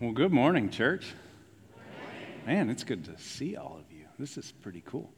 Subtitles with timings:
[0.00, 1.12] Well, good morning, church.
[2.46, 4.06] Man, it's good to see all of you.
[4.18, 5.12] This is pretty cool.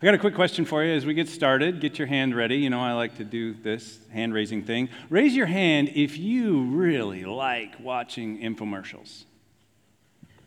[0.00, 1.78] I got a quick question for you as we get started.
[1.78, 2.56] Get your hand ready.
[2.56, 4.88] You know, I like to do this hand raising thing.
[5.10, 9.26] Raise your hand if you really like watching infomercials.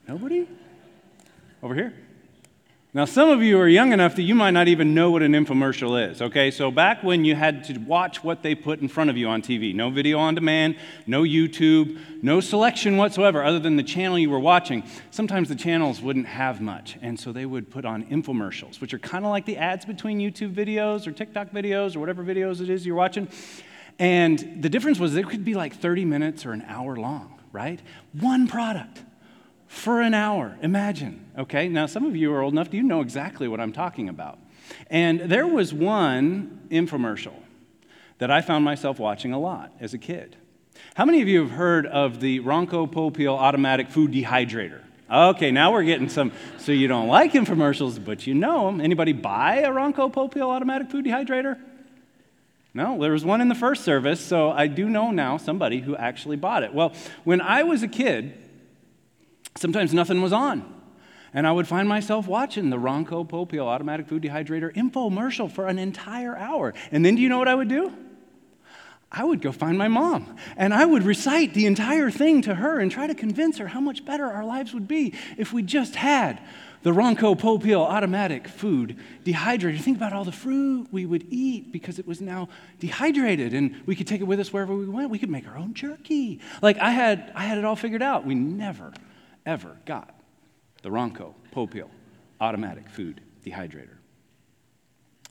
[0.07, 0.49] Nobody?
[1.61, 1.93] Over here?
[2.93, 5.31] Now, some of you are young enough that you might not even know what an
[5.31, 6.51] infomercial is, okay?
[6.51, 9.41] So, back when you had to watch what they put in front of you on
[9.41, 10.75] TV, no video on demand,
[11.07, 16.01] no YouTube, no selection whatsoever other than the channel you were watching, sometimes the channels
[16.01, 16.97] wouldn't have much.
[17.01, 20.19] And so they would put on infomercials, which are kind of like the ads between
[20.19, 23.29] YouTube videos or TikTok videos or whatever videos it is you're watching.
[23.99, 27.79] And the difference was they could be like 30 minutes or an hour long, right?
[28.19, 29.01] One product
[29.67, 30.57] for an hour.
[30.61, 31.67] Imagine, okay?
[31.67, 34.39] Now, some of you are old enough, to you know exactly what I'm talking about.
[34.89, 37.33] And there was one infomercial
[38.19, 40.35] that I found myself watching a lot as a kid.
[40.95, 44.81] How many of you have heard of the Ronco Popeil automatic food dehydrator?
[45.11, 46.31] Okay, now we're getting some.
[46.57, 48.79] So you don't like infomercials, but you know them.
[48.79, 51.59] Anybody buy a Ronco Popeil automatic food dehydrator?
[52.73, 55.95] No, there was one in the first service, so I do know now somebody who
[55.97, 56.73] actually bought it.
[56.73, 56.93] Well,
[57.25, 58.33] when I was a kid,
[59.57, 60.80] sometimes nothing was on.
[61.33, 65.79] And I would find myself watching the Ronco Popeil automatic food dehydrator infomercial for an
[65.79, 66.73] entire hour.
[66.91, 67.93] And then do you know what I would do?
[69.11, 72.79] I would go find my mom and I would recite the entire thing to her
[72.79, 75.95] and try to convince her how much better our lives would be if we just
[75.95, 76.39] had
[76.83, 79.79] the Ronco Popeil automatic food dehydrator.
[79.79, 82.47] Think about all the fruit we would eat because it was now
[82.79, 85.09] dehydrated and we could take it with us wherever we went.
[85.09, 86.39] We could make our own jerky.
[86.61, 88.25] Like I had, I had it all figured out.
[88.25, 88.93] We never
[89.45, 90.20] ever got
[90.81, 91.89] the Ronco Popeil
[92.39, 93.97] automatic food dehydrator.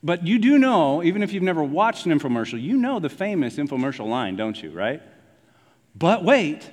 [0.02, 3.56] But you do know, even if you've never watched an infomercial, you know the famous
[3.56, 5.02] infomercial line, don't you, right?
[5.94, 6.70] But wait,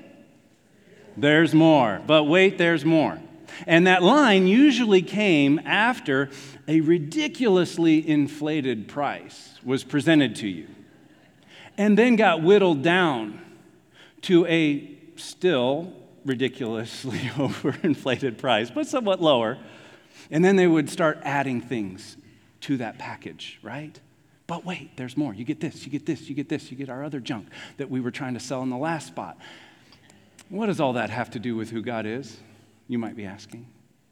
[1.18, 2.02] there's more.
[2.06, 3.20] But wait, there's more.
[3.66, 6.30] And that line usually came after
[6.68, 10.68] a ridiculously inflated price was presented to you,
[11.78, 13.42] and then got whittled down
[14.22, 15.92] to a still
[16.28, 19.58] ridiculously overinflated price, but somewhat lower.
[20.30, 22.18] And then they would start adding things
[22.62, 24.00] to that package, right?
[24.46, 25.34] But wait, there's more.
[25.34, 27.90] You get this, you get this, you get this, you get our other junk that
[27.90, 29.38] we were trying to sell in the last spot.
[30.50, 32.38] What does all that have to do with who God is?
[32.88, 33.68] You might be asking.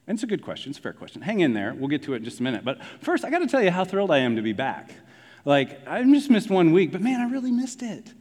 [0.07, 1.21] And it's a good question, it's a fair question.
[1.21, 2.63] Hang in there, we'll get to it in just a minute.
[2.63, 4.91] But first, I got to tell you how thrilled I am to be back.
[5.45, 8.13] Like, I just missed one week, but man, I really missed it.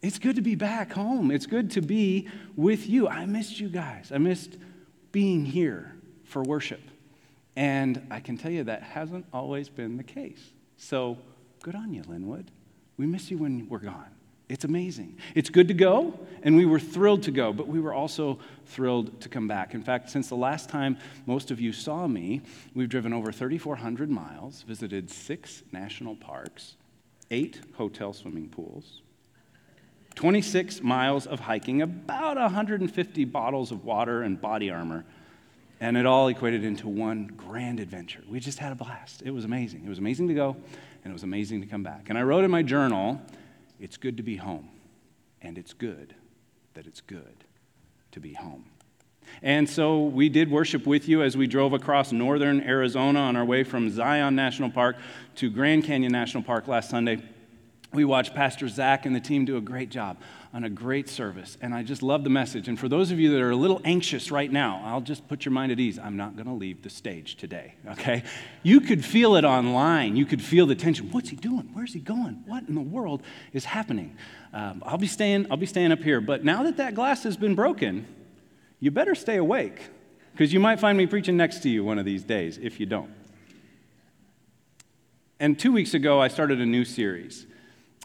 [0.00, 1.30] It's good to be back home.
[1.30, 3.08] It's good to be with you.
[3.08, 4.12] I missed you guys.
[4.14, 4.56] I missed
[5.10, 6.80] being here for worship.
[7.56, 10.52] And I can tell you that hasn't always been the case.
[10.76, 11.18] So
[11.62, 12.50] good on you, Linwood.
[12.96, 14.10] We miss you when we're gone.
[14.48, 15.18] It's amazing.
[15.34, 19.20] It's good to go, and we were thrilled to go, but we were also thrilled
[19.20, 19.74] to come back.
[19.74, 22.40] In fact, since the last time most of you saw me,
[22.74, 26.76] we've driven over 3,400 miles, visited six national parks,
[27.30, 29.02] eight hotel swimming pools,
[30.18, 35.04] 26 miles of hiking, about 150 bottles of water and body armor,
[35.78, 38.24] and it all equated into one grand adventure.
[38.28, 39.22] We just had a blast.
[39.24, 39.84] It was amazing.
[39.86, 40.56] It was amazing to go,
[41.04, 42.06] and it was amazing to come back.
[42.08, 43.22] And I wrote in my journal,
[43.78, 44.68] it's good to be home,
[45.40, 46.16] and it's good
[46.74, 47.44] that it's good
[48.10, 48.64] to be home.
[49.40, 53.44] And so we did worship with you as we drove across northern Arizona on our
[53.44, 54.96] way from Zion National Park
[55.36, 57.22] to Grand Canyon National Park last Sunday
[57.92, 60.18] we watched Pastor Zach and the team do a great job
[60.52, 61.56] on a great service.
[61.62, 62.68] And I just love the message.
[62.68, 65.44] And for those of you that are a little anxious right now, I'll just put
[65.44, 65.98] your mind at ease.
[65.98, 68.24] I'm not going to leave the stage today, okay?
[68.62, 70.16] You could feel it online.
[70.16, 71.10] You could feel the tension.
[71.10, 71.70] What's he doing?
[71.72, 72.42] Where's he going?
[72.46, 73.22] What in the world
[73.52, 74.16] is happening?
[74.52, 76.20] Um, I'll, be staying, I'll be staying up here.
[76.20, 78.06] But now that that glass has been broken,
[78.80, 79.88] you better stay awake
[80.32, 82.86] because you might find me preaching next to you one of these days if you
[82.86, 83.10] don't.
[85.40, 87.46] And two weeks ago, I started a new series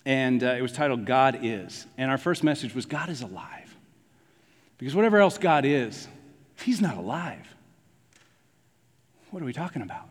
[0.06, 1.86] and uh, it was titled God Is.
[1.98, 3.76] And our first message was God is alive.
[4.78, 6.08] Because whatever else God is,
[6.62, 7.48] He's not alive.
[9.32, 10.10] What are we talking about?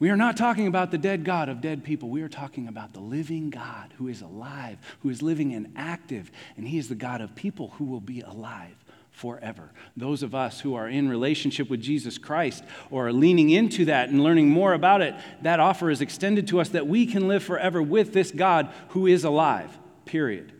[0.00, 2.08] We are not talking about the dead God of dead people.
[2.08, 6.30] We are talking about the living God who is alive, who is living and active,
[6.56, 8.76] and He is the God of people who will be alive
[9.18, 9.72] forever.
[9.96, 14.10] Those of us who are in relationship with Jesus Christ or are leaning into that
[14.10, 15.12] and learning more about it,
[15.42, 19.08] that offer is extended to us that we can live forever with this God who
[19.08, 20.52] is alive, period.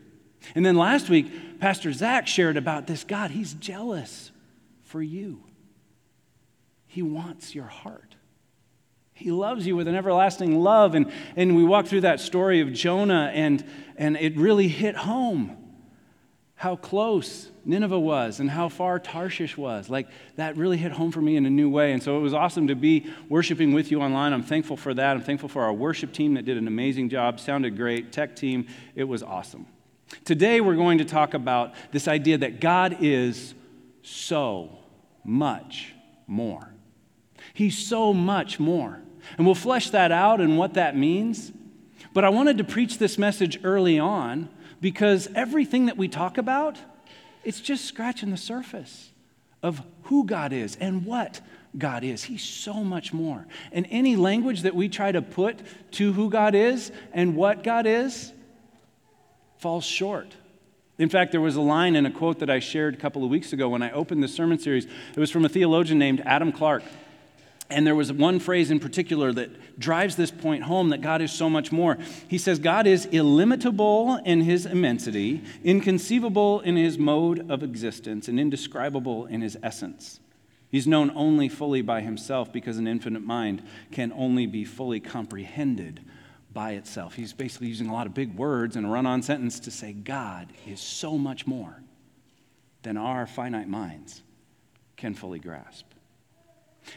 [0.55, 3.31] And then last week, Pastor Zach shared about this God.
[3.31, 4.31] He's jealous
[4.83, 5.43] for you,
[6.85, 8.15] He wants your heart.
[9.13, 10.95] He loves you with an everlasting love.
[10.95, 13.65] And, and we walked through that story of Jonah, and,
[13.97, 15.58] and it really hit home
[16.59, 19.89] how close Nineveh was and how far Tarshish was.
[19.89, 21.93] Like that really hit home for me in a new way.
[21.93, 24.33] And so it was awesome to be worshiping with you online.
[24.33, 25.15] I'm thankful for that.
[25.15, 28.67] I'm thankful for our worship team that did an amazing job, sounded great, tech team.
[28.93, 29.67] It was awesome.
[30.25, 33.53] Today we're going to talk about this idea that God is
[34.01, 34.79] so
[35.23, 35.93] much
[36.27, 36.73] more.
[37.53, 38.99] He's so much more.
[39.37, 41.53] And we'll flesh that out and what that means.
[42.13, 44.49] But I wanted to preach this message early on
[44.81, 46.77] because everything that we talk about,
[47.43, 49.11] it's just scratching the surface
[49.61, 51.41] of who God is and what
[51.77, 52.23] God is.
[52.23, 53.45] He's so much more.
[53.71, 55.59] And any language that we try to put
[55.91, 58.33] to who God is and what God is
[59.59, 60.35] falls short.
[60.97, 63.29] In fact, there was a line in a quote that I shared a couple of
[63.29, 64.85] weeks ago when I opened the sermon series.
[64.85, 66.83] It was from a theologian named Adam Clarke.
[67.69, 71.31] And there was one phrase in particular that drives this point home that God is
[71.31, 71.99] so much more.
[72.27, 78.39] He says, God is illimitable in his immensity, inconceivable in his mode of existence, and
[78.39, 80.19] indescribable in his essence.
[80.69, 86.01] He's known only fully by himself because an infinite mind can only be fully comprehended
[86.51, 87.15] by itself.
[87.15, 89.93] He's basically using a lot of big words in a run on sentence to say
[89.93, 91.83] God is so much more
[92.81, 94.23] than our finite minds
[94.95, 95.85] can fully grasp.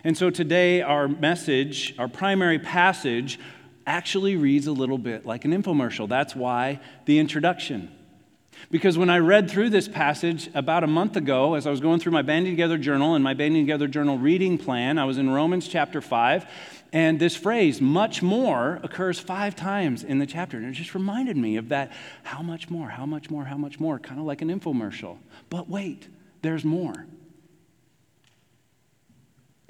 [0.04, 3.38] And so today, our message, our primary passage,
[3.86, 6.08] actually reads a little bit like an infomercial.
[6.08, 7.90] That's why the introduction.
[8.70, 12.00] Because when I read through this passage about a month ago, as I was going
[12.00, 15.30] through my Banding Together journal and my Banding Together journal reading plan, I was in
[15.30, 16.46] Romans chapter 5,
[16.92, 20.58] and this phrase, much more, occurs five times in the chapter.
[20.58, 21.90] And it just reminded me of that
[22.22, 25.18] how much more, how much more, how much more, kind of like an infomercial.
[25.48, 26.08] But wait,
[26.42, 27.06] there's more.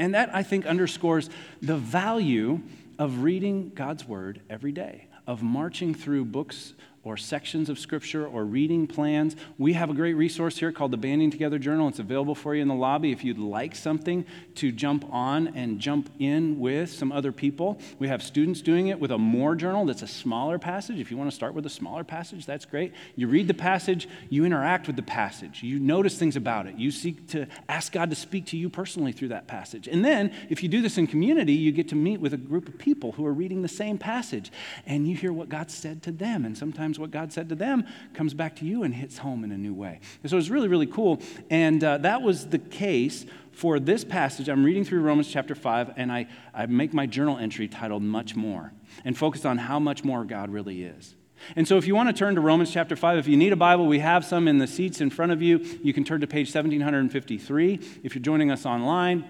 [0.02, 2.60] And that, I think, underscores the value
[2.98, 8.44] of reading God's Word every day, of marching through books or sections of scripture or
[8.44, 11.88] reading plans, we have a great resource here called the Banding Together Journal.
[11.88, 14.24] It's available for you in the lobby if you'd like something
[14.56, 17.78] to jump on and jump in with some other people.
[17.98, 21.00] We have students doing it with a more journal that's a smaller passage.
[21.00, 22.92] If you want to start with a smaller passage, that's great.
[23.16, 26.90] You read the passage, you interact with the passage, you notice things about it, you
[26.90, 29.88] seek to ask God to speak to you personally through that passage.
[29.88, 32.68] And then, if you do this in community, you get to meet with a group
[32.68, 34.52] of people who are reading the same passage
[34.86, 36.44] and you hear what God said to them.
[36.44, 39.44] And sometimes sometimes what God said to them comes back to you and hits home
[39.44, 40.00] in a new way.
[40.22, 41.20] And so it's really, really cool.
[41.48, 44.48] And uh, that was the case for this passage.
[44.48, 48.36] I'm reading through Romans chapter 5, and I, I make my journal entry titled Much
[48.36, 48.72] More
[49.06, 51.14] and focused on how much more God really is.
[51.56, 53.56] And so, if you want to turn to Romans chapter 5, if you need a
[53.56, 55.58] Bible, we have some in the seats in front of you.
[55.82, 57.80] You can turn to page 1753.
[58.04, 59.24] If you're joining us online,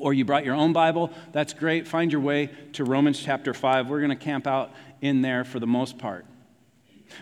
[0.00, 1.86] or you brought your own Bible, that's great.
[1.86, 3.88] Find your way to Romans chapter 5.
[3.88, 6.26] We're going to camp out in there for the most part.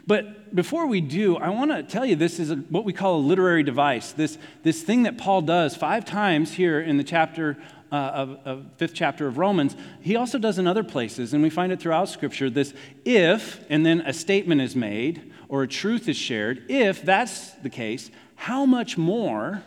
[0.07, 3.17] But before we do, I want to tell you this is a, what we call
[3.17, 4.13] a literary device.
[4.13, 7.57] This, this thing that Paul does five times here in the chapter
[7.91, 11.51] uh, of, of fifth chapter of Romans, he also does in other places, and we
[11.51, 12.51] find it throughout Scripture.
[12.51, 12.75] This
[13.05, 16.65] if, and then a statement is made or a truth is shared.
[16.69, 19.63] If that's the case, how much more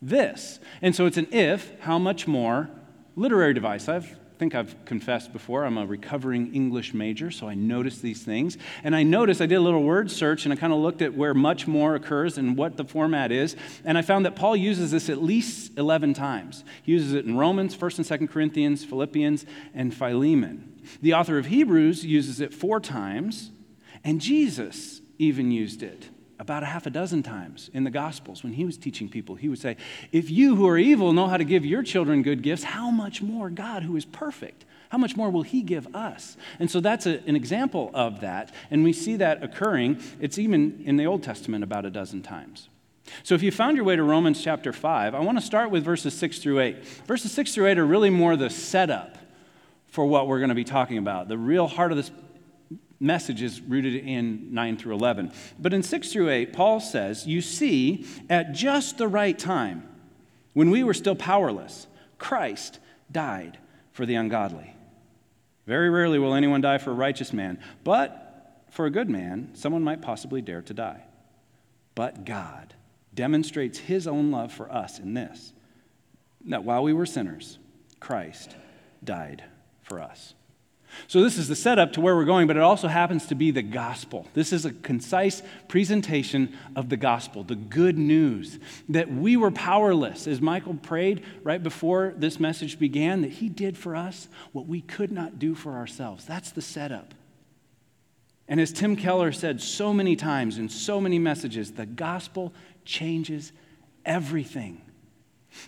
[0.00, 0.60] this?
[0.80, 2.70] And so it's an if, how much more
[3.16, 3.88] literary device.
[3.88, 8.56] I've think I've confessed before, I'm a recovering English major, so I noticed these things.
[8.82, 11.12] And I noticed, I did a little word search and I kind of looked at
[11.14, 13.54] where much more occurs and what the format is.
[13.84, 16.64] And I found that Paul uses this at least 11 times.
[16.82, 20.80] He uses it in Romans, 1st and 2nd Corinthians, Philippians, and Philemon.
[21.02, 23.50] The author of Hebrews uses it four times,
[24.02, 26.08] and Jesus even used it
[26.40, 29.34] about a half a dozen times in the Gospels when he was teaching people.
[29.34, 29.76] He would say,
[30.10, 33.20] If you who are evil know how to give your children good gifts, how much
[33.20, 36.38] more God, who is perfect, how much more will he give us?
[36.58, 38.52] And so that's a, an example of that.
[38.70, 40.00] And we see that occurring.
[40.18, 42.70] It's even in the Old Testament about a dozen times.
[43.22, 45.84] So if you found your way to Romans chapter 5, I want to start with
[45.84, 46.84] verses 6 through 8.
[47.06, 49.18] Verses 6 through 8 are really more the setup
[49.88, 51.28] for what we're going to be talking about.
[51.28, 52.10] The real heart of this
[53.00, 55.32] message is rooted in 9 through 11.
[55.58, 59.88] But in 6 through 8, Paul says, You see, at just the right time,
[60.52, 61.86] when we were still powerless,
[62.18, 62.78] Christ
[63.10, 63.58] died
[63.92, 64.74] for the ungodly.
[65.66, 69.82] Very rarely will anyone die for a righteous man, but for a good man, someone
[69.82, 71.04] might possibly dare to die.
[71.94, 72.74] But God
[73.14, 75.52] demonstrates his own love for us in this
[76.46, 77.58] that while we were sinners,
[77.98, 78.56] Christ
[79.04, 79.44] died
[79.82, 80.34] for us.
[81.06, 83.50] So, this is the setup to where we're going, but it also happens to be
[83.50, 84.26] the gospel.
[84.34, 90.26] This is a concise presentation of the gospel, the good news that we were powerless.
[90.26, 94.80] As Michael prayed right before this message began, that he did for us what we
[94.80, 96.24] could not do for ourselves.
[96.24, 97.14] That's the setup.
[98.48, 102.52] And as Tim Keller said so many times in so many messages, the gospel
[102.84, 103.52] changes
[104.04, 104.82] everything.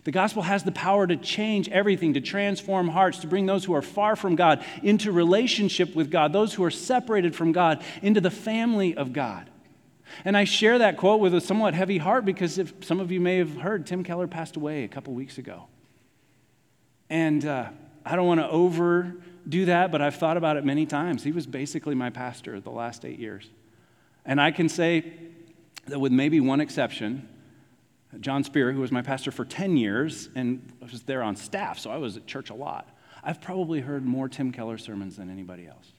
[0.04, 3.74] The gospel has the power to change everything, to transform hearts, to bring those who
[3.74, 8.20] are far from God into relationship with God, those who are separated from God into
[8.20, 9.50] the family of God.
[10.24, 13.20] And I share that quote with a somewhat heavy heart because if some of you
[13.20, 15.66] may have heard, Tim Keller passed away a couple weeks ago.
[17.10, 17.68] And uh,
[18.04, 21.24] I don't want to overdo that, but I've thought about it many times.
[21.24, 23.50] He was basically my pastor the last eight years.
[24.24, 25.12] And I can say
[25.86, 27.28] that with maybe one exception,
[28.20, 31.90] John Spear, who was my pastor for 10 years and was there on staff, so
[31.90, 32.88] I was at church a lot.
[33.24, 35.92] I've probably heard more Tim Keller sermons than anybody else.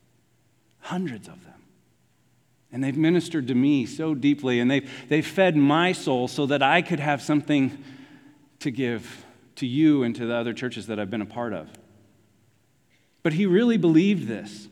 [0.79, 1.53] Hundreds of them.
[2.71, 6.61] And they've ministered to me so deeply, and they've, they've fed my soul so that
[6.61, 7.77] I could have something
[8.59, 11.69] to give to you and to the other churches that I've been a part of.
[13.21, 14.67] But he really believed this.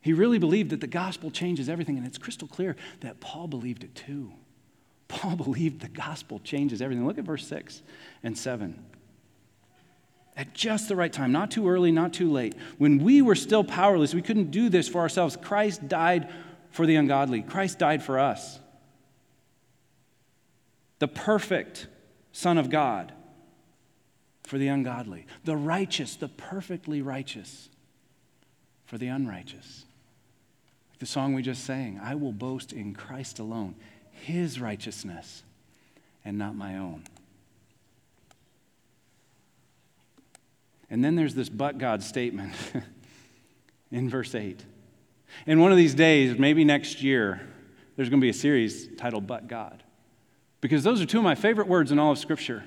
[0.00, 3.84] He really believed that the gospel changes everything, and it's crystal clear that Paul believed
[3.84, 4.32] it too.
[5.08, 7.06] Paul believed the gospel changes everything.
[7.06, 7.82] Look at verse 6
[8.22, 8.84] and 7.
[10.36, 13.64] At just the right time, not too early, not too late, when we were still
[13.64, 15.36] powerless, we couldn't do this for ourselves.
[15.36, 16.30] Christ died
[16.70, 18.60] for the ungodly, Christ died for us.
[20.98, 21.86] The perfect
[22.32, 23.12] Son of God
[24.42, 27.70] for the ungodly, the righteous, the perfectly righteous
[28.84, 29.84] for the unrighteous.
[30.98, 33.74] The song we just sang, I will boast in Christ alone
[34.22, 35.42] his righteousness
[36.24, 37.02] and not my own.
[40.90, 42.52] And then there's this but God statement
[43.90, 44.64] in verse 8.
[45.46, 47.40] In one of these days, maybe next year,
[47.96, 49.82] there's going to be a series titled But God.
[50.60, 52.64] Because those are two of my favorite words in all of Scripture.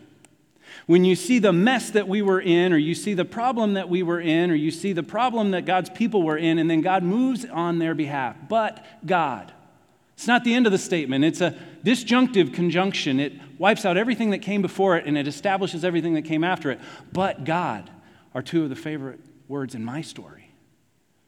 [0.85, 3.89] When you see the mess that we were in, or you see the problem that
[3.89, 6.81] we were in, or you see the problem that God's people were in, and then
[6.81, 8.35] God moves on their behalf.
[8.47, 9.51] But God.
[10.19, 13.21] It's not the end of the statement, it's a disjunctive conjunction.
[13.21, 16.71] It wipes out everything that came before it and it establishes everything that came after
[16.71, 16.81] it.
[17.13, 17.89] But God
[18.35, 20.51] are two of the favorite words in my story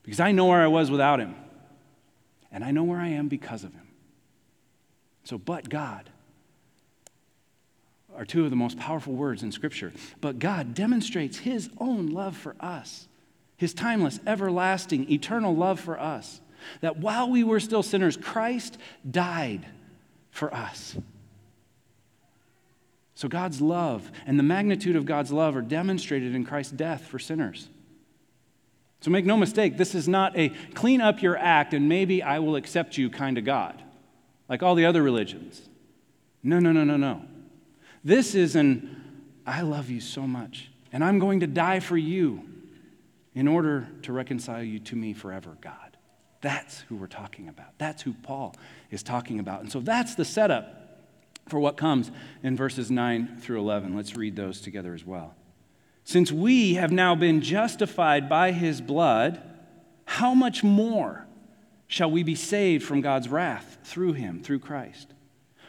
[0.03, 1.35] because I know where I was without Him,
[2.51, 3.87] and I know where I am because of Him.
[5.23, 6.09] So, but God
[8.13, 9.93] are two of the most powerful words in Scripture.
[10.19, 13.07] But God demonstrates His own love for us,
[13.55, 16.41] His timeless, everlasting, eternal love for us
[16.81, 18.77] that while we were still sinners, Christ
[19.09, 19.65] died
[20.31, 20.97] for us.
[23.15, 27.19] So God's love and the magnitude of God's love are demonstrated in Christ's death for
[27.19, 27.69] sinners.
[29.01, 32.39] So make no mistake, this is not a clean up your act and maybe I
[32.39, 33.81] will accept you kind of God,
[34.49, 35.61] like all the other religions.
[36.43, 37.21] No, no, no, no, no.
[38.03, 39.01] This is an
[39.45, 42.47] I love you so much, and I'm going to die for you
[43.33, 45.90] in order to reconcile you to me forever, God.
[46.41, 47.77] That's who we're talking about.
[47.77, 48.55] That's who Paul
[48.89, 49.61] is talking about.
[49.61, 50.99] And so that's the setup
[51.47, 52.11] for what comes
[52.43, 53.95] in verses 9 through 11.
[53.95, 55.35] Let's read those together as well.
[56.03, 59.41] Since we have now been justified by his blood,
[60.05, 61.27] how much more
[61.87, 65.13] shall we be saved from God's wrath through him, through Christ?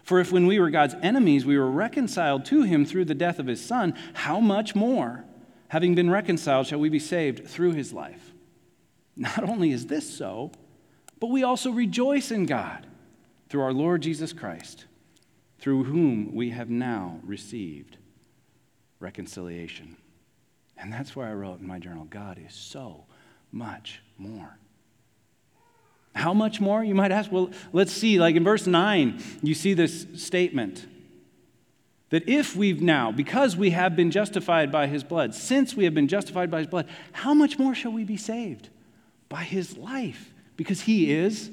[0.02, 3.38] For if when we were God's enemies, we were reconciled to him through the death
[3.38, 5.24] of his son, how much more,
[5.68, 8.32] having been reconciled, shall we be saved through his life?
[9.16, 10.50] Not only is this so,
[11.22, 12.84] but we also rejoice in God
[13.48, 14.86] through our Lord Jesus Christ,
[15.60, 17.96] through whom we have now received
[18.98, 19.96] reconciliation.
[20.76, 23.04] And that's why I wrote in my journal God is so
[23.52, 24.58] much more.
[26.16, 26.82] How much more?
[26.82, 27.30] You might ask.
[27.30, 28.18] Well, let's see.
[28.18, 30.88] Like in verse 9, you see this statement
[32.10, 35.94] that if we've now, because we have been justified by his blood, since we have
[35.94, 38.70] been justified by his blood, how much more shall we be saved?
[39.28, 40.31] By his life
[40.62, 41.50] because he is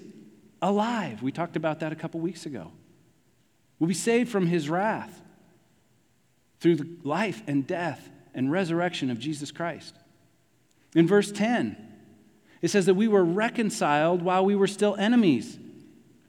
[0.62, 1.24] alive.
[1.24, 2.72] We talked about that a couple weeks ago.
[3.80, 5.20] We'll be saved from his wrath
[6.60, 9.96] through the life and death and resurrection of Jesus Christ.
[10.94, 11.76] In verse 10,
[12.62, 15.58] it says that we were reconciled while we were still enemies.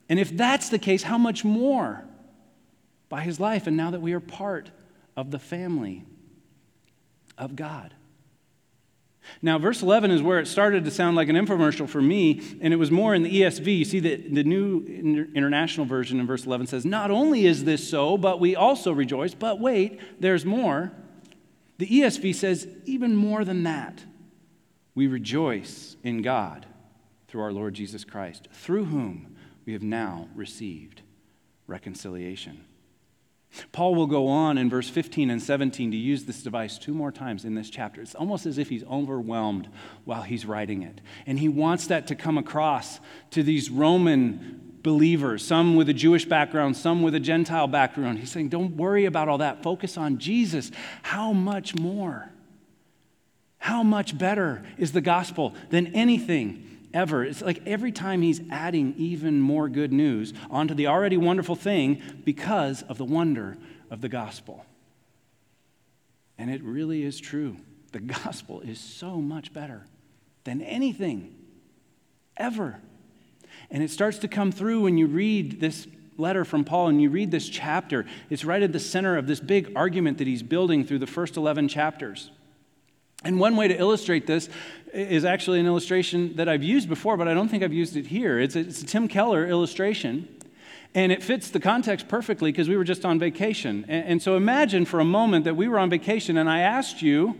[0.09, 2.03] And if that's the case, how much more
[3.09, 4.71] by his life and now that we are part
[5.15, 6.03] of the family
[7.37, 7.93] of God?
[9.41, 12.73] Now, verse 11 is where it started to sound like an infomercial for me, and
[12.73, 13.77] it was more in the ESV.
[13.77, 14.85] You see, the, the New
[15.33, 19.33] International Version in verse 11 says, Not only is this so, but we also rejoice.
[19.33, 20.91] But wait, there's more.
[21.77, 24.03] The ESV says, Even more than that,
[24.95, 26.65] we rejoice in God
[27.27, 29.35] through our Lord Jesus Christ, through whom
[29.65, 31.01] we have now received
[31.67, 32.65] reconciliation.
[33.71, 37.11] Paul will go on in verse 15 and 17 to use this device two more
[37.11, 38.01] times in this chapter.
[38.01, 39.67] It's almost as if he's overwhelmed
[40.05, 41.01] while he's writing it.
[41.25, 42.99] And he wants that to come across
[43.31, 48.19] to these Roman believers, some with a Jewish background, some with a Gentile background.
[48.19, 49.63] He's saying, Don't worry about all that.
[49.63, 50.71] Focus on Jesus.
[51.03, 52.31] How much more?
[53.57, 57.23] How much better is the gospel than anything ever?
[57.23, 62.01] It's like every time he's adding even more good news onto the already wonderful thing
[62.23, 63.57] because of the wonder
[63.89, 64.65] of the gospel.
[66.37, 67.57] And it really is true.
[67.91, 69.85] The gospel is so much better
[70.43, 71.35] than anything
[72.37, 72.79] ever.
[73.69, 77.09] And it starts to come through when you read this letter from Paul and you
[77.09, 78.05] read this chapter.
[78.29, 81.37] It's right at the center of this big argument that he's building through the first
[81.37, 82.31] 11 chapters.
[83.23, 84.49] And one way to illustrate this
[84.93, 88.07] is actually an illustration that I've used before, but I don't think I've used it
[88.07, 88.39] here.
[88.39, 90.27] It's a, it's a Tim Keller illustration,
[90.93, 93.85] and it fits the context perfectly because we were just on vacation.
[93.87, 97.01] And, and so imagine for a moment that we were on vacation and I asked
[97.01, 97.35] you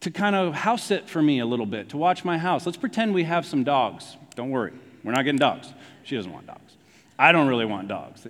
[0.00, 2.66] to kind of house sit for me a little bit, to watch my house.
[2.66, 4.16] Let's pretend we have some dogs.
[4.34, 4.72] Don't worry.
[5.02, 5.72] We're not getting dogs.
[6.02, 6.76] She doesn't want dogs.
[7.18, 8.26] I don't really want dogs.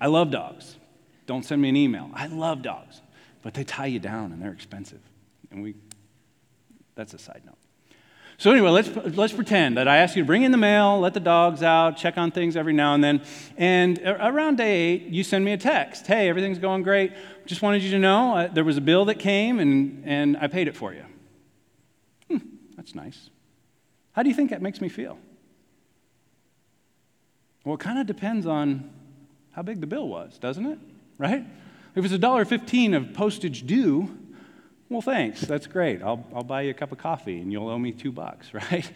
[0.00, 0.76] I love dogs.
[1.26, 2.10] Don't send me an email.
[2.12, 3.00] I love dogs,
[3.42, 5.00] but they tie you down and they're expensive.
[5.50, 5.74] And we,
[7.00, 7.56] that's a side note.
[8.36, 11.14] So, anyway, let's, let's pretend that I ask you to bring in the mail, let
[11.14, 13.22] the dogs out, check on things every now and then.
[13.56, 17.12] And around day eight, you send me a text Hey, everything's going great.
[17.46, 20.46] Just wanted you to know uh, there was a bill that came and, and I
[20.46, 21.04] paid it for you.
[22.30, 22.38] Hmm,
[22.76, 23.30] that's nice.
[24.12, 25.18] How do you think that makes me feel?
[27.64, 28.90] Well, it kind of depends on
[29.52, 30.78] how big the bill was, doesn't it?
[31.16, 31.44] Right?
[31.94, 34.16] If it's $1.15 of postage due,
[34.90, 35.40] well, thanks.
[35.40, 36.02] That's great.
[36.02, 38.90] I'll, I'll buy you a cup of coffee and you'll owe me two bucks, right?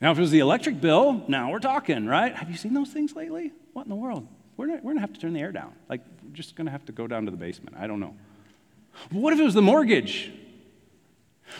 [0.00, 2.34] Now, if it was the electric bill, now we're talking, right?
[2.34, 3.52] Have you seen those things lately?
[3.72, 4.26] What in the world?
[4.56, 5.72] We're, we're going to have to turn the air down.
[5.88, 7.76] Like, we're just going to have to go down to the basement.
[7.78, 8.14] I don't know.
[9.10, 10.32] what if it was the mortgage?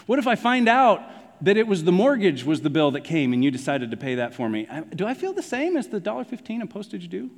[0.06, 1.02] What if I find out
[1.42, 4.14] that it was the mortgage was the bill that came and you decided to pay
[4.14, 4.68] that for me.
[4.94, 7.30] Do I feel the same as the $1.15 of postage due?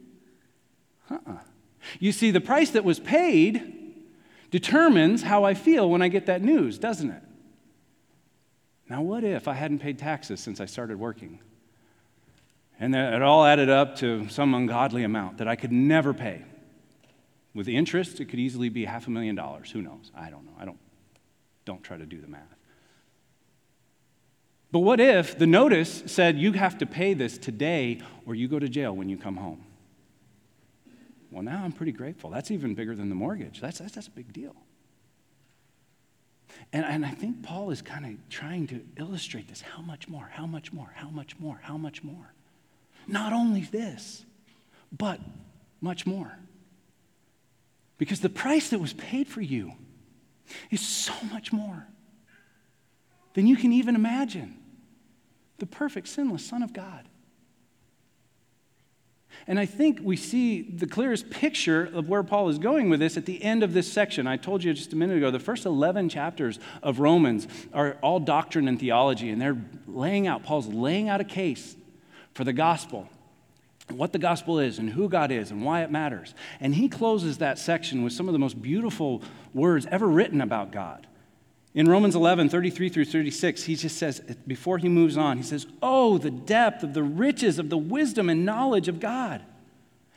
[1.11, 1.39] Uh-uh.
[1.99, 3.84] You see, the price that was paid
[4.55, 7.23] determines how I feel when I get that news, doesn't it?
[8.89, 11.41] Now, what if I hadn't paid taxes since I started working?
[12.79, 16.45] And it all added up to some ungodly amount that I could never pay.
[17.53, 19.73] With interest, it could easily be half a million dollars.
[19.73, 20.13] Who knows?
[20.15, 20.55] I don't know.
[20.57, 20.79] I don't,
[21.65, 22.55] don't try to do the math.
[24.71, 28.61] But what if the notice said you have to pay this today or you go
[28.61, 29.65] to jail when you come home?
[31.35, 32.31] Well, now I'm pretty grateful.
[32.31, 33.61] That's even bigger than the mortgage.
[33.61, 34.55] That's, that's, that's a big deal.
[36.73, 39.61] And, and I think Paul is kind of trying to illustrate this.
[39.61, 40.31] How much more?
[40.33, 40.93] How much more?
[40.95, 41.59] How much more?
[41.61, 42.33] How much more?
[43.09, 44.25] Not only this,
[44.97, 45.19] but
[45.81, 46.39] much more.
[47.99, 49.73] Because the price that was paid for you
[50.71, 51.89] is so much more
[53.35, 54.57] than you can even imagine
[55.59, 57.09] the perfect, sinless Son of God.
[59.47, 63.17] And I think we see the clearest picture of where Paul is going with this
[63.17, 64.27] at the end of this section.
[64.27, 68.21] I told you just a minute ago, the first 11 chapters of Romans are all
[68.21, 71.77] doctrine and theology, and they're laying out, Paul's laying out a case
[72.33, 73.09] for the gospel,
[73.91, 76.35] what the gospel is, and who God is, and why it matters.
[76.59, 80.73] And he closes that section with some of the most beautiful words ever written about
[80.73, 81.07] God.
[81.75, 85.67] In Romans 11, 33 through 36, he just says, before he moves on, he says,
[85.83, 89.43] Oh, the depth of the riches of the wisdom and knowledge of God.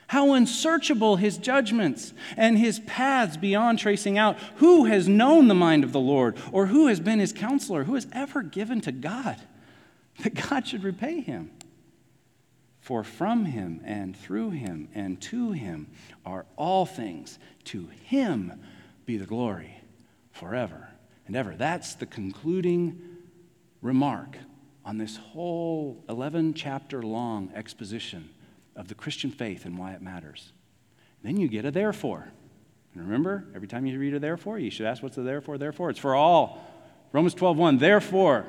[0.06, 4.38] How unsearchable his judgments and his paths beyond tracing out.
[4.58, 7.84] Who has known the mind of the Lord, or who has been his counselor?
[7.84, 9.38] Who has ever given to God
[10.20, 11.52] that God should repay him?
[12.80, 15.88] For from him and through him and to him
[16.26, 17.38] are all things.
[17.66, 18.62] To him
[19.06, 19.82] be the glory
[20.32, 20.88] forever
[21.28, 21.56] and ever.
[21.56, 23.00] That's the concluding
[23.82, 24.38] remark
[24.84, 28.30] on this whole 11 chapter long exposition
[28.76, 30.54] of the Christian faith and why it matters.
[31.24, 32.28] Then you get a therefore.
[32.94, 35.58] And remember, every time you read a therefore, you should ask what's the therefore?
[35.58, 36.64] Therefore, it's for all.
[37.12, 37.78] Romans 12, 1.
[37.78, 38.46] Therefore,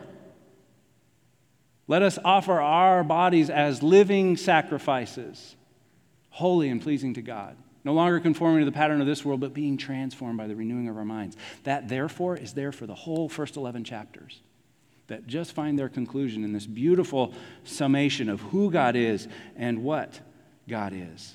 [1.87, 5.57] let us offer our bodies as living sacrifices,
[6.31, 7.57] holy and pleasing to God.
[7.85, 10.89] No longer conforming to the pattern of this world, but being transformed by the renewing
[10.89, 11.37] of our minds.
[11.65, 14.41] That, therefore, is there for the whole first 11 chapters
[15.09, 20.21] that just find their conclusion in this beautiful summation of who God is and what
[20.69, 21.35] God is.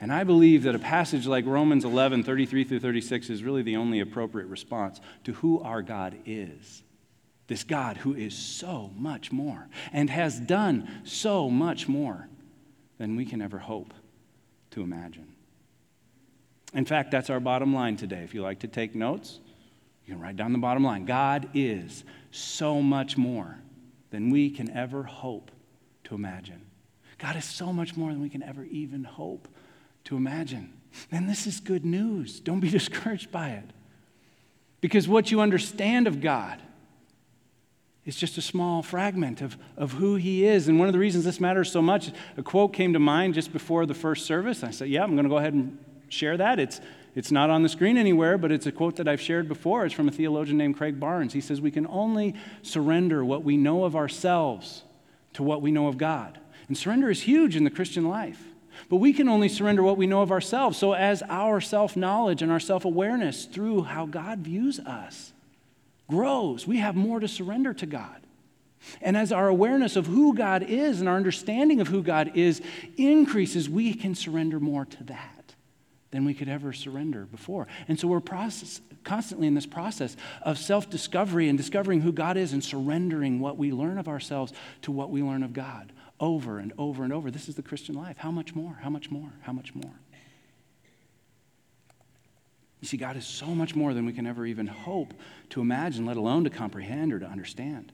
[0.00, 3.76] And I believe that a passage like Romans 11, 33 through 36 is really the
[3.76, 6.82] only appropriate response to who our God is.
[7.46, 12.28] This God who is so much more and has done so much more
[12.98, 13.94] than we can ever hope
[14.72, 15.28] to imagine.
[16.74, 18.22] In fact, that's our bottom line today.
[18.22, 19.40] If you like to take notes,
[20.06, 21.04] you can write down the bottom line.
[21.04, 23.58] God is so much more
[24.10, 25.50] than we can ever hope
[26.04, 26.62] to imagine.
[27.18, 29.48] God is so much more than we can ever even hope
[30.04, 30.72] to imagine.
[31.10, 32.40] And this is good news.
[32.40, 33.70] Don't be discouraged by it.
[34.80, 36.60] Because what you understand of God
[38.04, 40.68] is just a small fragment of, of who He is.
[40.68, 43.52] And one of the reasons this matters so much, a quote came to mind just
[43.52, 44.64] before the first service.
[44.64, 46.58] I said, Yeah, I'm going to go ahead and share that.
[46.58, 46.80] It's,
[47.14, 49.86] it's not on the screen anywhere, but it's a quote that I've shared before.
[49.86, 51.32] It's from a theologian named Craig Barnes.
[51.32, 54.82] He says, We can only surrender what we know of ourselves
[55.34, 56.38] to what we know of God.
[56.68, 58.42] And surrender is huge in the Christian life.
[58.88, 60.78] But we can only surrender what we know of ourselves.
[60.78, 65.31] So, as our self knowledge and our self awareness through how God views us
[66.08, 68.22] grows, we have more to surrender to God.
[69.00, 72.60] And as our awareness of who God is and our understanding of who God is
[72.96, 75.54] increases, we can surrender more to that
[76.10, 77.66] than we could ever surrender before.
[77.88, 82.36] And so we're process, constantly in this process of self discovery and discovering who God
[82.36, 86.58] is and surrendering what we learn of ourselves to what we learn of God over
[86.58, 87.30] and over and over.
[87.30, 88.18] This is the Christian life.
[88.18, 88.78] How much more?
[88.82, 89.32] How much more?
[89.42, 89.92] How much more?
[92.82, 95.14] You see, God is so much more than we can ever even hope
[95.50, 97.92] to imagine, let alone to comprehend or to understand.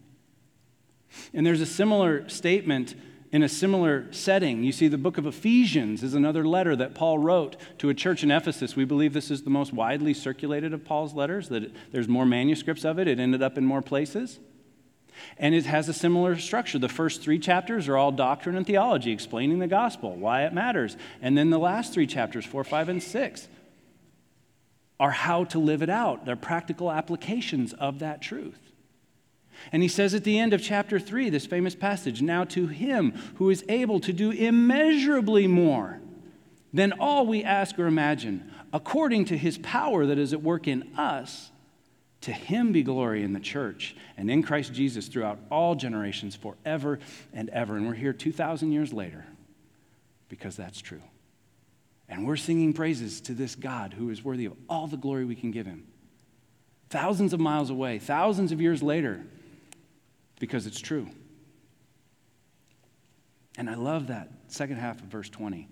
[1.35, 2.95] And there's a similar statement
[3.31, 4.65] in a similar setting.
[4.65, 8.23] You see, the book of Ephesians is another letter that Paul wrote to a church
[8.23, 8.77] in Ephesus.
[8.77, 12.87] We believe this is the most widely circulated of Paul's letters, that there's more manuscripts
[12.87, 14.39] of it, it ended up in more places.
[15.37, 16.79] And it has a similar structure.
[16.79, 20.97] The first three chapters are all doctrine and theology, explaining the gospel, why it matters.
[21.21, 23.49] And then the last three chapters, four, five, and six,
[25.01, 26.25] are how to live it out.
[26.25, 28.73] They're practical applications of that truth.
[29.73, 33.13] And he says at the end of chapter 3, this famous passage, now to him
[33.37, 36.01] who is able to do immeasurably more
[36.73, 40.95] than all we ask or imagine, according to his power that is at work in
[40.97, 41.51] us
[42.21, 46.99] to him be glory in the church and in Christ Jesus throughout all generations, forever
[47.33, 47.77] and ever.
[47.77, 49.25] And we're here 2,000 years later
[50.29, 51.03] because that's true.
[52.09, 55.35] And we're singing praises to this God who is worthy of all the glory we
[55.35, 55.87] can give him.
[56.89, 59.25] Thousands of miles away, thousands of years later,
[60.41, 61.09] because it's true.
[63.59, 65.69] And I love that second half of verse 20.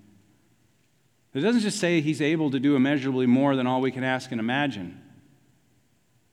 [1.33, 4.31] It doesn't just say he's able to do immeasurably more than all we can ask
[4.31, 5.01] and imagine.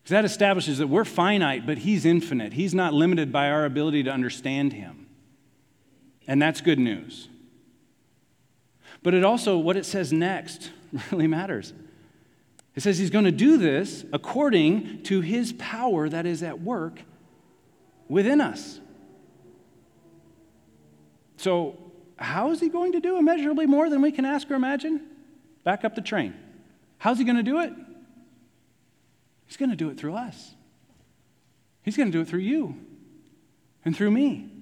[0.04, 2.54] Because that establishes that we're finite, but He's infinite.
[2.54, 5.08] He's not limited by our ability to understand Him.
[6.28, 7.30] And that's good news.
[9.04, 10.72] But it also, what it says next
[11.12, 11.74] really matters.
[12.76, 17.02] It says He's going to do this according to His power that is at work
[18.08, 18.80] within us.
[21.38, 21.78] So,
[22.18, 25.02] how is He going to do immeasurably more than we can ask or imagine?
[25.64, 26.34] Back up the train.
[26.98, 27.74] How's He going to do it?
[29.46, 30.56] He's going to do it through us.
[31.84, 32.78] He's going to do it through you
[33.84, 34.53] and through me.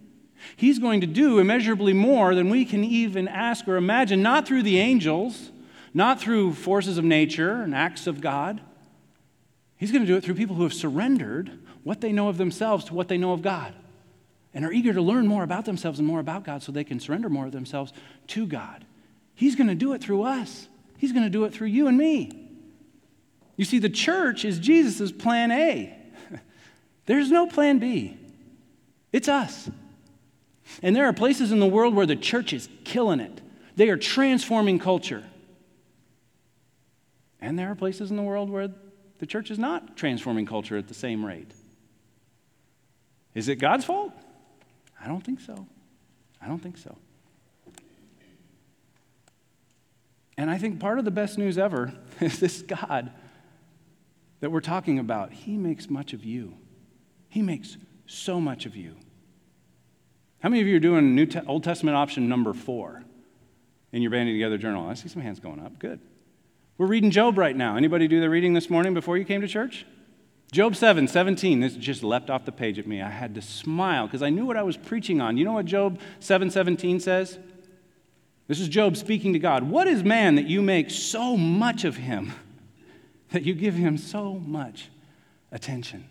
[0.56, 4.64] He's going to do immeasurably more than we can even ask or imagine, not through
[4.64, 5.52] the angels,
[5.94, 8.62] not through forces of nature and acts of God.
[9.78, 12.86] He's going to do it through people who have surrendered what they know of themselves
[12.86, 13.74] to what they know of God
[14.54, 17.00] and are eager to learn more about themselves and more about God so they can
[17.00, 17.94] surrender more of themselves
[18.28, 18.86] to God.
[19.34, 21.98] He's going to do it through us, He's going to do it through you and
[21.98, 22.50] me.
[23.58, 25.98] You see, the church is Jesus' plan A.
[27.06, 28.18] There's no plan B.
[29.12, 29.70] It's us.
[30.82, 33.42] And there are places in the world where the church is killing it.
[33.76, 35.24] They are transforming culture.
[37.40, 38.70] And there are places in the world where
[39.20, 41.52] the church is not transforming culture at the same rate.
[43.34, 44.14] Is it God's fault?
[45.04, 45.68] I don't think so.
[46.42, 46.98] I don't think so.
[50.38, 53.12] And I think part of the best news ever is this God
[54.40, 56.56] that we're talking about, He makes much of you.
[57.30, 58.96] He makes so much of you.
[60.42, 63.04] How many of you are doing New Te- Old Testament option number four
[63.92, 64.90] in your banding together journal?
[64.90, 65.78] I see some hands going up.
[65.78, 66.00] Good.
[66.78, 67.78] We're reading Job right now.
[67.78, 69.86] Anybody do the reading this morning before you came to church?
[70.52, 71.60] Job 7, 17.
[71.60, 73.02] This just leapt off the page at me.
[73.02, 75.38] I had to smile because I knew what I was preaching on.
[75.38, 77.38] You know what Job 7, 17 says?
[78.48, 79.64] This is Job speaking to God.
[79.64, 82.34] What is man that you make so much of him?
[83.30, 84.90] that you give him so much
[85.52, 86.10] attention.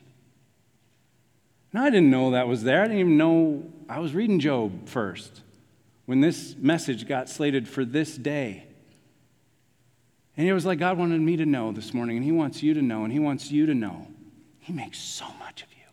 [1.73, 2.83] Now, I didn't know that was there.
[2.83, 3.65] I didn't even know.
[3.89, 5.43] I was reading Job first
[6.07, 8.67] when this message got slated for this day.
[10.37, 12.75] And it was like God wanted me to know this morning, and He wants you
[12.75, 14.09] to know, and He wants you to know.
[14.59, 15.87] He makes so much of you.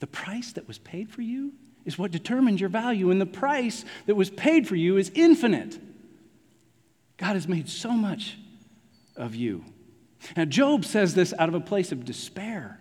[0.00, 1.52] The price that was paid for you
[1.84, 5.78] is what determines your value, and the price that was paid for you is infinite.
[7.16, 8.38] God has made so much
[9.16, 9.64] of you.
[10.36, 12.80] Now, Job says this out of a place of despair.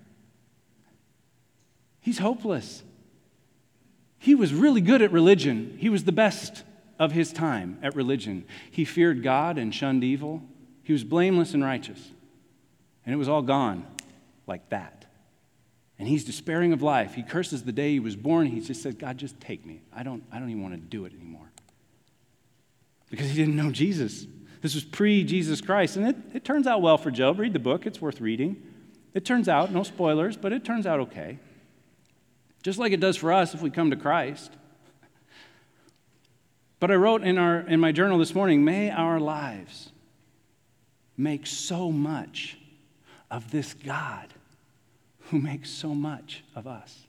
[2.04, 2.84] He's hopeless.
[4.20, 6.64] He was really good at religion, he was the best
[7.00, 8.46] of his time at religion.
[8.70, 10.44] He feared God and shunned evil,
[10.84, 12.12] he was blameless and righteous.
[13.06, 13.86] And it was all gone
[14.48, 15.06] like that.
[16.00, 17.16] And he's despairing of life.
[17.16, 18.48] He curses the day he was born.
[18.48, 19.82] He just says, God, just take me.
[19.94, 21.52] I don't, I don't even want to do it anymore.
[23.10, 24.26] Because he didn't know Jesus.
[24.62, 25.98] This was pre Jesus Christ.
[25.98, 27.40] And it, it turns out well for Job.
[27.40, 28.62] Read the book, it's worth reading.
[29.14, 31.40] It turns out, no spoilers, but it turns out okay.
[32.64, 34.52] Just like it does for us if we come to Christ.
[36.80, 39.92] But I wrote in, our, in my journal this morning may our lives
[41.16, 42.58] make so much
[43.30, 44.28] of this God
[45.30, 47.04] who makes so much of us.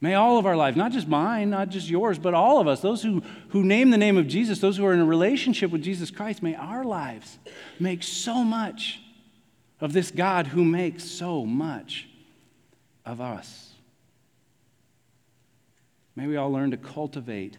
[0.00, 2.80] May all of our lives, not just mine, not just yours, but all of us,
[2.80, 5.82] those who, who name the name of Jesus, those who are in a relationship with
[5.82, 7.38] Jesus Christ, may our lives
[7.80, 9.00] make so much
[9.80, 12.06] of this God who makes so much
[13.06, 13.63] of us.
[16.16, 17.58] May we all learn to cultivate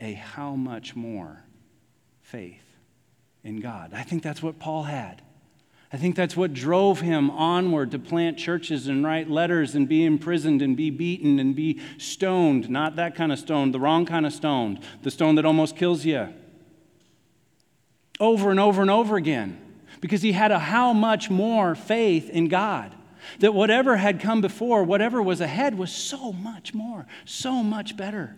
[0.00, 1.44] a how much more
[2.20, 2.64] faith
[3.42, 3.92] in God.
[3.94, 5.22] I think that's what Paul had.
[5.92, 10.04] I think that's what drove him onward to plant churches and write letters and be
[10.04, 12.68] imprisoned and be beaten and be stoned.
[12.68, 16.04] Not that kind of stoned, the wrong kind of stoned, the stone that almost kills
[16.04, 16.34] you.
[18.18, 19.60] Over and over and over again.
[20.00, 22.92] Because he had a how much more faith in God.
[23.40, 28.36] That whatever had come before, whatever was ahead, was so much more, so much better.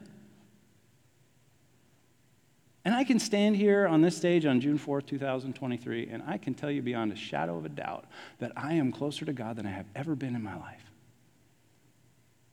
[2.86, 6.54] And I can stand here on this stage on June 4th, 2023, and I can
[6.54, 8.04] tell you beyond a shadow of a doubt
[8.38, 10.92] that I am closer to God than I have ever been in my life.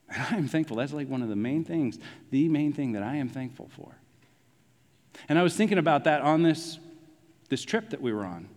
[0.10, 0.78] And I am thankful.
[0.78, 2.00] That's like one of the main things,
[2.32, 3.96] the main thing that I am thankful for.
[5.30, 6.80] And I was thinking about that on this,
[7.50, 8.50] this trip that we were on.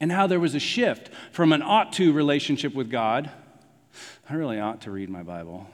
[0.00, 3.30] And how there was a shift from an ought to relationship with God.
[4.28, 5.68] I really ought to read my Bible.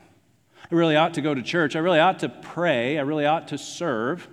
[0.70, 1.76] I really ought to go to church.
[1.76, 2.98] I really ought to pray.
[2.98, 4.26] I really ought to serve.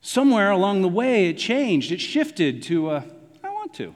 [0.00, 1.90] Somewhere along the way, it changed.
[1.90, 3.04] It shifted to a,
[3.42, 3.94] I want to.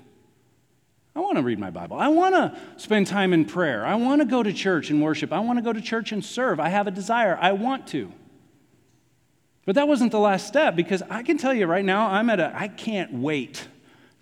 [1.14, 1.96] I want to read my Bible.
[1.96, 3.87] I want to spend time in prayer.
[3.87, 5.33] I want to go to church and worship.
[5.33, 6.61] I want to go to church and serve.
[6.61, 7.38] I have a desire.
[7.40, 8.12] I want to.
[9.64, 12.38] But that wasn't the last step because I can tell you right now, I'm at
[12.38, 13.66] a, I can't wait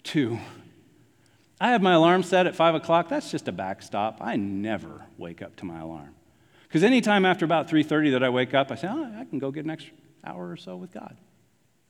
[0.05, 0.39] to.
[1.61, 3.09] I have my alarm set at 5 o'clock.
[3.09, 4.19] That's just a backstop.
[4.21, 6.15] I never wake up to my alarm.
[6.69, 9.51] Because anytime after about 3.30 that I wake up, I say, oh, I can go
[9.51, 11.17] get an extra hour or so with God.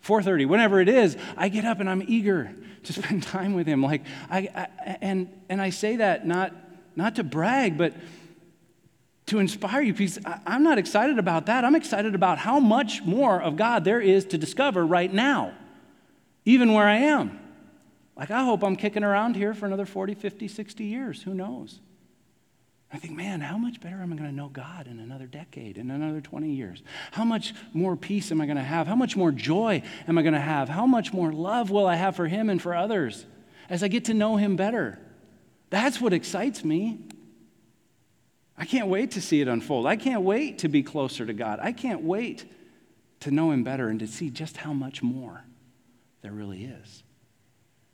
[0.04, 2.52] 4.30, whenever it is, I get up and I'm eager
[2.84, 3.82] to spend time with him.
[3.82, 6.52] Like, I, I, and, and I say that not,
[6.94, 7.94] not to brag, but
[9.26, 11.64] to inspire you because I'm not excited about that.
[11.64, 15.54] I'm excited about how much more of God there is to discover right now,
[16.44, 17.40] even where I am.
[18.16, 21.22] Like, I hope I'm kicking around here for another 40, 50, 60 years.
[21.22, 21.80] Who knows?
[22.92, 25.78] I think, man, how much better am I going to know God in another decade,
[25.78, 26.80] in another 20 years?
[27.10, 28.86] How much more peace am I going to have?
[28.86, 30.68] How much more joy am I going to have?
[30.68, 33.26] How much more love will I have for Him and for others
[33.68, 35.00] as I get to know Him better?
[35.70, 37.00] That's what excites me.
[38.56, 39.88] I can't wait to see it unfold.
[39.88, 41.58] I can't wait to be closer to God.
[41.60, 42.44] I can't wait
[43.20, 45.42] to know Him better and to see just how much more
[46.22, 47.02] there really is,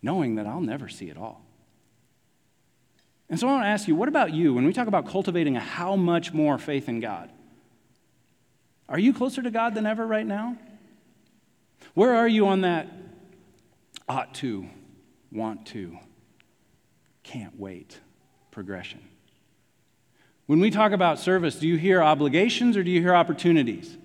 [0.02, 1.44] knowing that I'll never see it all.
[3.28, 4.54] And so I want to ask you, what about you?
[4.54, 7.30] When we talk about cultivating a how much more faith in God,
[8.88, 10.56] are you closer to God than ever right now?
[11.94, 12.88] Where are you on that
[14.08, 14.66] ought to,
[15.30, 15.96] want to,
[17.22, 18.00] can't wait
[18.50, 19.00] progression?
[20.46, 23.96] When we talk about service, do you hear obligations or do you hear opportunities?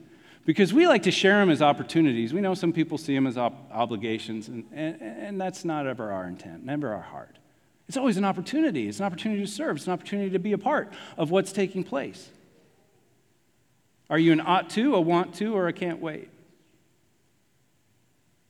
[0.46, 2.32] Because we like to share them as opportunities.
[2.32, 6.12] We know some people see them as op- obligations, and, and, and that's not ever
[6.12, 7.38] our intent, never our heart.
[7.88, 8.88] It's always an opportunity.
[8.88, 11.84] It's an opportunity to serve, it's an opportunity to be a part of what's taking
[11.84, 12.30] place.
[14.08, 16.30] Are you an ought to, a want to, or a can't wait?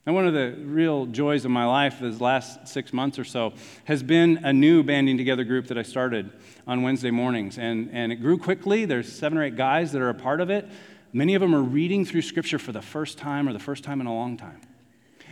[0.04, 3.54] And one of the real joys of my life this last six months or so
[3.86, 6.30] has been a new banding together group that I started
[6.66, 7.58] on Wednesday mornings.
[7.58, 8.84] And, and it grew quickly.
[8.84, 10.68] There's seven or eight guys that are a part of it.
[11.16, 14.02] Many of them are reading through Scripture for the first time or the first time
[14.02, 14.60] in a long time.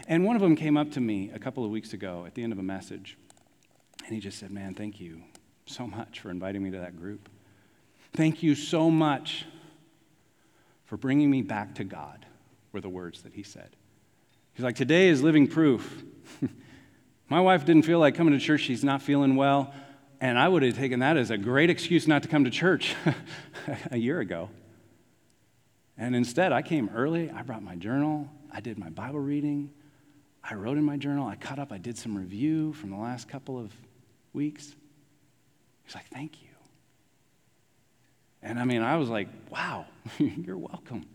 [0.09, 2.43] And one of them came up to me a couple of weeks ago at the
[2.43, 3.19] end of a message.
[4.07, 5.21] And he just said, Man, thank you
[5.67, 7.29] so much for inviting me to that group.
[8.15, 9.45] Thank you so much
[10.87, 12.25] for bringing me back to God,
[12.73, 13.77] were the words that he said.
[14.55, 16.03] He's like, Today is living proof.
[17.29, 18.63] My wife didn't feel like coming to church.
[18.63, 19.75] She's not feeling well.
[20.19, 22.95] And I would have taken that as a great excuse not to come to church
[23.91, 24.49] a year ago.
[25.97, 27.31] And instead, I came early.
[27.31, 28.29] I brought my journal.
[28.53, 29.71] I did my Bible reading.
[30.49, 33.29] I wrote in my journal, I caught up, I did some review from the last
[33.29, 33.73] couple of
[34.35, 34.75] weeks.
[35.85, 36.49] He's like, Thank you.
[38.43, 39.87] And I mean, I was like, Wow,
[40.19, 41.07] you're welcome.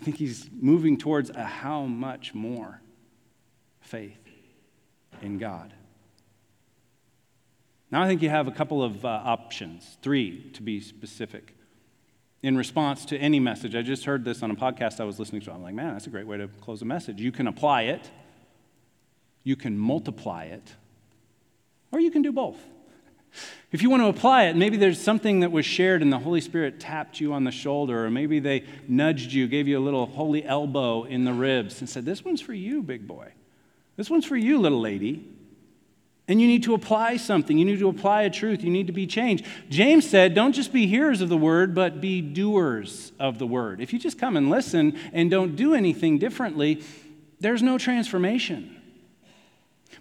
[0.00, 2.80] I think he's moving towards a how much more
[3.80, 4.20] faith
[5.20, 5.74] in God.
[7.90, 11.56] Now, I think you have a couple of uh, options, three to be specific,
[12.42, 13.74] in response to any message.
[13.74, 15.52] I just heard this on a podcast I was listening to.
[15.52, 17.20] I'm like, man, that's a great way to close a message.
[17.20, 18.10] You can apply it,
[19.44, 20.74] you can multiply it,
[21.92, 22.58] or you can do both.
[23.72, 26.40] If you want to apply it, maybe there's something that was shared and the Holy
[26.40, 30.06] Spirit tapped you on the shoulder, or maybe they nudged you, gave you a little
[30.06, 33.28] holy elbow in the ribs, and said, This one's for you, big boy.
[33.96, 35.24] This one's for you, little lady.
[36.30, 37.58] And you need to apply something.
[37.58, 38.62] You need to apply a truth.
[38.62, 39.44] You need to be changed.
[39.68, 43.80] James said, Don't just be hearers of the word, but be doers of the word.
[43.80, 46.84] If you just come and listen and don't do anything differently,
[47.40, 48.80] there's no transformation.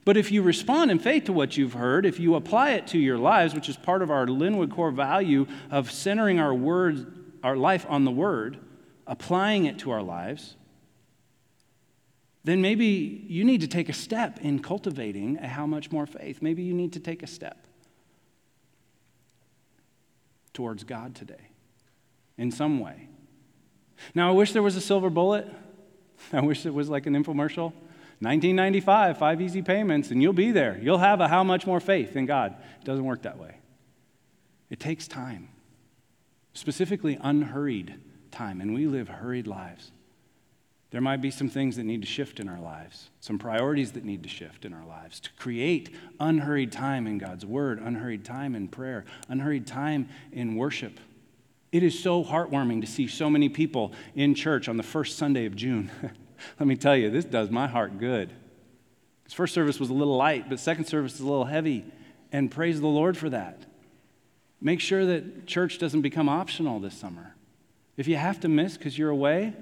[0.05, 2.99] But if you respond in faith to what you've heard, if you apply it to
[2.99, 7.07] your lives, which is part of our Linwood core value of centering our words,
[7.41, 8.59] our life on the word,
[9.07, 10.55] applying it to our lives,
[12.49, 12.85] then maybe
[13.27, 16.41] you need to take a step in cultivating a how much more faith.
[16.41, 17.65] Maybe you need to take a step
[20.53, 21.49] towards God today
[22.37, 23.07] in some way.
[24.15, 25.47] Now, I wish there was a silver bullet.
[26.33, 27.73] I wish it was like an infomercial.
[28.21, 30.77] 1995, five easy payments, and you'll be there.
[30.81, 32.55] You'll have a how much more faith in God.
[32.81, 33.59] It doesn't work that way.
[34.69, 35.49] It takes time,
[36.53, 37.95] specifically unhurried
[38.31, 39.91] time, and we live hurried lives.
[40.91, 44.03] There might be some things that need to shift in our lives, some priorities that
[44.03, 48.55] need to shift in our lives to create unhurried time in God's Word, unhurried time
[48.55, 50.99] in prayer, unhurried time in worship.
[51.71, 55.45] It is so heartwarming to see so many people in church on the first Sunday
[55.45, 55.91] of June.
[56.59, 58.33] Let me tell you, this does my heart good.
[59.25, 61.85] His first service was a little light, but second service is a little heavy,
[62.31, 63.61] and praise the Lord for that.
[64.59, 67.35] Make sure that church doesn't become optional this summer.
[67.95, 69.53] If you have to miss because you're away,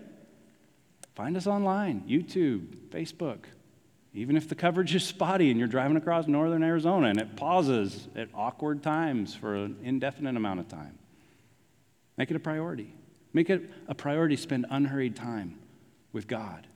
[1.17, 3.39] find us online YouTube, Facebook.
[4.13, 8.08] Even if the coverage is spotty and you're driving across northern Arizona and it pauses
[8.15, 10.99] at awkward times for an indefinite amount of time,
[12.17, 12.93] make it a priority.
[13.34, 15.58] Make it a priority to spend unhurried time
[16.13, 16.67] with God,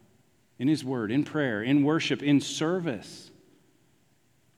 [0.58, 3.30] in His Word, in prayer, in worship, in service,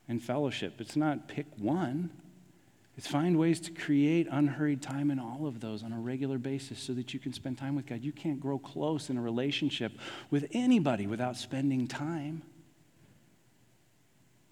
[0.07, 0.79] in fellowship.
[0.79, 2.09] It's not pick one,
[2.95, 6.79] it's find ways to create unhurried time in all of those on a regular basis
[6.79, 8.03] so that you can spend time with God.
[8.03, 9.93] You can't grow close in a relationship
[10.29, 12.43] with anybody without spending time.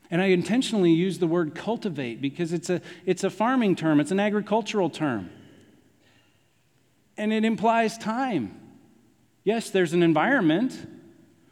[0.09, 4.11] And I intentionally use the word cultivate because it's a, it's a farming term, it's
[4.11, 5.29] an agricultural term.
[7.15, 8.59] And it implies time.
[9.43, 10.75] Yes, there's an environment,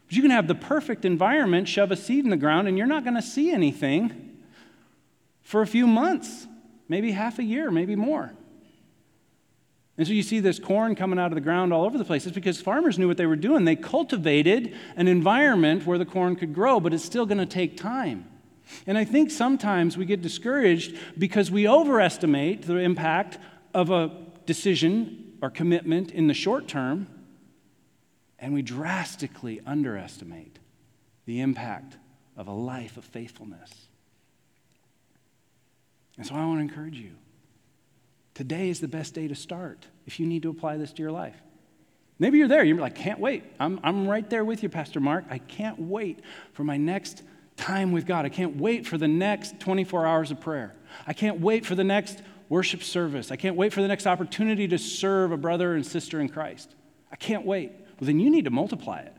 [0.06, 2.86] but you can have the perfect environment, shove a seed in the ground, and you're
[2.86, 4.38] not going to see anything
[5.42, 6.46] for a few months,
[6.90, 8.32] maybe half a year, maybe more.
[9.96, 12.26] And so you see this corn coming out of the ground all over the place.
[12.26, 13.64] It's because farmers knew what they were doing.
[13.64, 17.76] They cultivated an environment where the corn could grow, but it's still going to take
[17.76, 18.26] time.
[18.88, 23.38] And I think sometimes we get discouraged because we overestimate the impact
[23.72, 24.10] of a
[24.44, 27.06] decision or commitment in the short term
[28.40, 30.58] and we drastically underestimate
[31.26, 31.98] the impact
[32.36, 33.89] of a life of faithfulness.
[36.20, 37.12] And so I want to encourage you.
[38.34, 41.12] Today is the best day to start if you need to apply this to your
[41.12, 41.40] life.
[42.18, 42.62] Maybe you're there.
[42.62, 43.42] You're like, can't wait.
[43.58, 45.24] I'm, I'm right there with you, Pastor Mark.
[45.30, 46.20] I can't wait
[46.52, 47.22] for my next
[47.56, 48.26] time with God.
[48.26, 50.74] I can't wait for the next 24 hours of prayer.
[51.06, 53.30] I can't wait for the next worship service.
[53.30, 56.74] I can't wait for the next opportunity to serve a brother and sister in Christ.
[57.10, 59.14] I can't wait well, then you need to multiply it.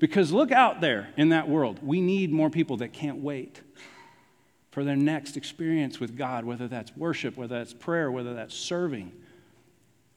[0.00, 1.78] Because look out there in that world.
[1.80, 3.60] We need more people that can't wait
[4.74, 9.12] for their next experience with God, whether that's worship, whether that's prayer, whether that's serving.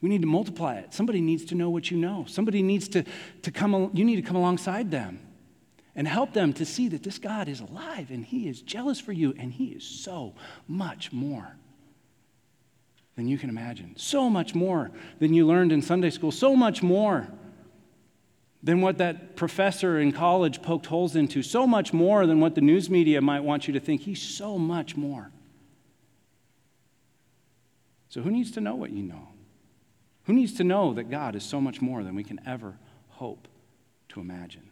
[0.01, 0.95] We need to multiply it.
[0.95, 2.25] Somebody needs to know what you know.
[2.27, 3.03] Somebody needs to,
[3.43, 5.19] to come, you need to come alongside them
[5.95, 9.11] and help them to see that this God is alive and He is jealous for
[9.11, 10.33] you and He is so
[10.67, 11.55] much more
[13.15, 13.93] than you can imagine.
[13.95, 16.31] So much more than you learned in Sunday school.
[16.31, 17.27] So much more
[18.63, 22.61] than what that professor in college poked holes into, so much more than what the
[22.61, 24.01] news media might want you to think.
[24.01, 25.31] He's so much more.
[28.09, 29.27] So, who needs to know what you know?
[30.23, 32.77] Who needs to know that God is so much more than we can ever
[33.09, 33.47] hope
[34.09, 34.69] to imagine?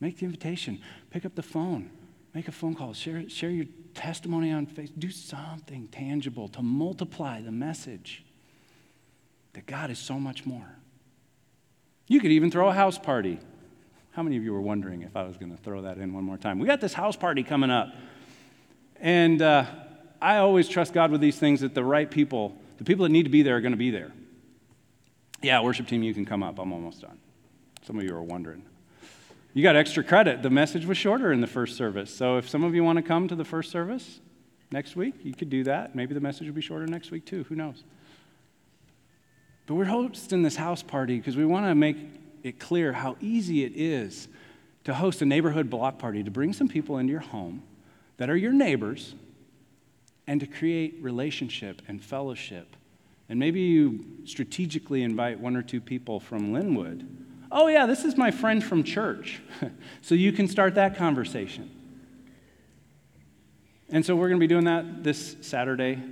[0.00, 1.90] Make the invitation, pick up the phone,
[2.34, 7.40] make a phone call, share, share your testimony on Facebook, do something tangible to multiply
[7.40, 8.24] the message
[9.54, 10.77] that God is so much more.
[12.08, 13.38] You could even throw a house party.
[14.12, 16.24] How many of you were wondering if I was going to throw that in one
[16.24, 16.58] more time?
[16.58, 17.94] We got this house party coming up.
[18.98, 19.66] And uh,
[20.20, 23.24] I always trust God with these things that the right people, the people that need
[23.24, 24.10] to be there, are going to be there.
[25.42, 26.58] Yeah, worship team, you can come up.
[26.58, 27.18] I'm almost done.
[27.86, 28.64] Some of you are wondering.
[29.52, 30.42] You got extra credit.
[30.42, 32.12] The message was shorter in the first service.
[32.12, 34.20] So if some of you want to come to the first service
[34.72, 35.94] next week, you could do that.
[35.94, 37.44] Maybe the message will be shorter next week too.
[37.44, 37.84] Who knows?
[39.68, 41.98] But we're hosting this house party because we want to make
[42.42, 44.26] it clear how easy it is
[44.84, 47.62] to host a neighborhood block party, to bring some people into your home
[48.16, 49.14] that are your neighbors,
[50.26, 52.76] and to create relationship and fellowship.
[53.28, 57.06] And maybe you strategically invite one or two people from Linwood.
[57.52, 59.42] Oh, yeah, this is my friend from church.
[60.00, 61.70] so you can start that conversation.
[63.90, 66.02] And so we're going to be doing that this Saturday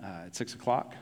[0.00, 0.94] uh, at 6 o'clock.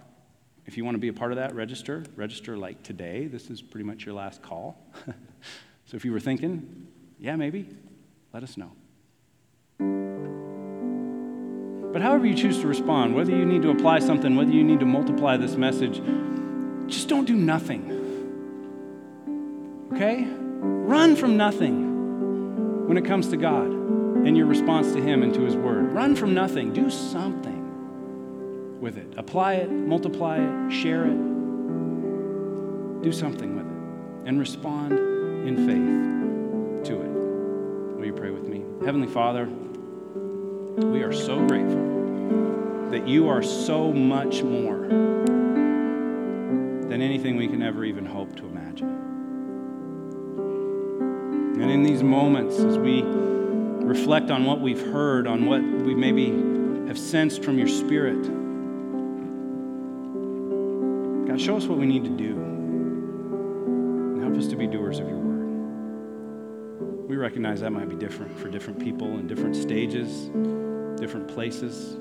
[0.67, 2.05] If you want to be a part of that, register.
[2.17, 3.27] Register like today.
[3.27, 4.79] This is pretty much your last call.
[5.07, 6.87] so if you were thinking,
[7.19, 7.69] yeah, maybe,
[8.33, 8.73] let us know.
[11.93, 14.81] But however you choose to respond, whether you need to apply something, whether you need
[14.81, 16.03] to multiply this message,
[16.87, 18.01] just don't do nothing.
[19.93, 20.27] Okay?
[20.27, 25.43] Run from nothing when it comes to God and your response to Him and to
[25.43, 25.93] His Word.
[25.93, 26.73] Run from nothing.
[26.73, 27.54] Do something
[28.85, 29.15] with it.
[29.17, 31.17] Apply it, multiply it, share it.
[33.03, 34.93] Do something with it and respond
[35.49, 37.09] in faith to it.
[37.97, 38.63] Will you pray with me?
[38.85, 44.87] Heavenly Father, we are so grateful that you are so much more
[46.87, 48.91] than anything we can ever even hope to imagine.
[51.59, 56.33] And in these moments, as we reflect on what we've heard, on what we maybe
[56.87, 58.44] have sensed from your Spirit,
[61.35, 62.31] God, show us what we need to do.
[62.31, 67.09] And help us to be doers of your word.
[67.09, 70.31] We recognize that might be different for different people in different stages,
[71.01, 71.97] different places.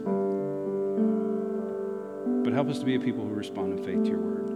[2.44, 4.50] But help us to be a people who respond in faith to your word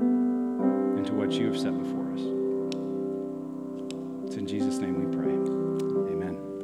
[0.98, 2.22] and to what you have set before us.
[4.28, 5.17] It's in Jesus' name we pray.